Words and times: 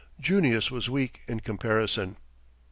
Junius 0.19 0.71
was 0.71 0.89
weak 0.89 1.21
in 1.27 1.41
comparison. 1.41 2.17